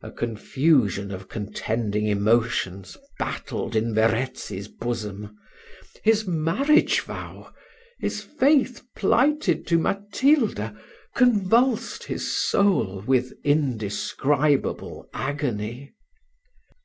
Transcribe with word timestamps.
A 0.00 0.12
confusion 0.12 1.10
of 1.10 1.28
contending 1.28 2.06
emotions 2.06 2.96
battled 3.18 3.74
in 3.74 3.92
Verezzi's 3.96 4.68
bosom: 4.68 5.34
his 6.04 6.24
marriage 6.24 7.00
vow 7.00 7.52
his 7.98 8.22
faith 8.22 8.84
plighted 8.94 9.66
to 9.66 9.76
Matilda 9.76 10.80
convulsed 11.16 12.04
his 12.04 12.30
soul 12.30 13.02
with 13.08 13.32
indescribable 13.42 15.08
agony. 15.12 15.96